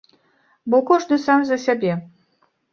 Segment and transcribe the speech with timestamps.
[0.69, 1.93] Бо кожны сам за сябе.